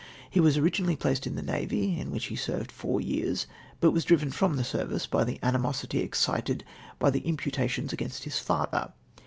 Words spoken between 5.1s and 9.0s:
the animosity excited l^y the imputations against his lather.